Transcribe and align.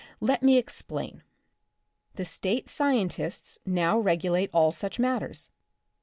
Let 0.19 0.41
me 0.41 0.57
explain. 0.57 1.21
The 2.15 2.25
State 2.25 2.67
scientists 2.69 3.59
now 3.67 3.99
regulate 3.99 4.49
all 4.51 4.71
such 4.71 4.97
matters. 4.97 5.51